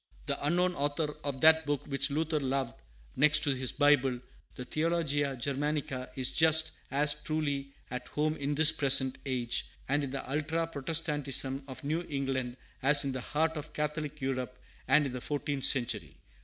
[0.25, 2.73] The unknown author of that book which Luther loved
[3.15, 4.19] next to his Bible,
[4.55, 10.09] the Theologia Germanica, is just as truly at home in this present age, and in
[10.09, 15.11] the ultra Protestantism of New England, as in the heart of Catholic Europe, and in
[15.11, 16.17] the fourteenth century.